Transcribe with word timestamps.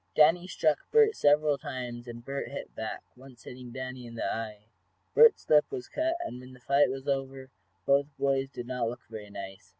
Danny 0.15 0.47
struck 0.47 0.79
Bert 0.89 1.15
several 1.15 1.59
times, 1.59 2.07
and 2.07 2.25
Bert 2.25 2.47
hit 2.49 2.73
back, 2.73 3.03
once 3.15 3.43
hitting 3.43 3.69
Danny 3.69 4.07
in 4.07 4.15
the 4.15 4.25
eye. 4.25 4.63
Bert's 5.13 5.47
lip 5.47 5.65
was 5.69 5.87
cut, 5.87 6.15
and 6.21 6.39
when 6.41 6.53
the 6.53 6.59
fight 6.59 6.89
was 6.89 7.07
over 7.07 7.51
both 7.85 8.07
boys 8.17 8.49
did 8.49 8.65
not 8.65 8.89
look 8.89 9.05
very 9.11 9.29
nice. 9.29 9.69